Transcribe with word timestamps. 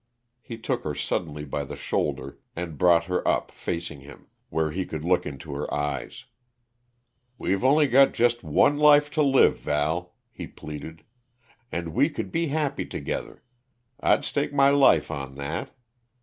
He 0.41 0.57
took 0.57 0.83
her 0.83 0.95
suddenly 0.95 1.45
by 1.45 1.63
the 1.63 1.75
shoulder 1.75 2.39
and 2.55 2.75
brought 2.79 3.03
her 3.03 3.27
up, 3.27 3.51
facing 3.51 3.99
him, 3.99 4.25
where 4.49 4.71
he 4.71 4.83
could 4.83 5.03
look 5.05 5.27
into 5.27 5.53
her 5.53 5.71
eyes. 5.71 6.25
"We've 7.37 7.63
only 7.63 7.85
got 7.85 8.15
just 8.15 8.43
one 8.43 8.77
life 8.79 9.11
to 9.11 9.21
live, 9.21 9.59
Val!" 9.59 10.15
he 10.31 10.47
pleaded. 10.47 11.03
"And 11.71 11.93
we 11.93 12.09
could 12.09 12.31
be 12.31 12.47
happy 12.47 12.87
together 12.87 13.43
I'd 13.99 14.25
stake 14.25 14.51
my 14.51 14.71
life 14.71 15.11
on 15.11 15.35
that. 15.35 15.69